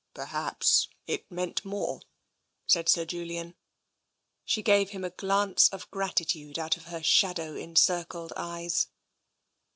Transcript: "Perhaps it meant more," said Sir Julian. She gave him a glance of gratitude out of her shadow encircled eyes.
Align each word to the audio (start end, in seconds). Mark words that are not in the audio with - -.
"Perhaps 0.15 0.87
it 1.05 1.29
meant 1.31 1.63
more," 1.63 2.01
said 2.65 2.89
Sir 2.89 3.05
Julian. 3.05 3.53
She 4.43 4.63
gave 4.63 4.89
him 4.89 5.03
a 5.03 5.11
glance 5.11 5.69
of 5.69 5.91
gratitude 5.91 6.57
out 6.57 6.75
of 6.75 6.85
her 6.85 7.03
shadow 7.03 7.53
encircled 7.55 8.33
eyes. 8.35 8.87